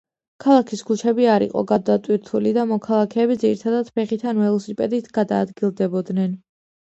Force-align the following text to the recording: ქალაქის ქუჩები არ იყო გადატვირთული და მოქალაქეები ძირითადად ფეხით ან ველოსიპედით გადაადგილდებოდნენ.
ქალაქის 0.43 0.79
ქუჩები 0.85 1.27
არ 1.33 1.43
იყო 1.47 1.61
გადატვირთული 1.71 2.53
და 2.57 2.63
მოქალაქეები 2.71 3.37
ძირითადად 3.45 3.93
ფეხით 4.01 4.25
ან 4.33 4.41
ველოსიპედით 4.45 5.13
გადაადგილდებოდნენ. 5.21 6.35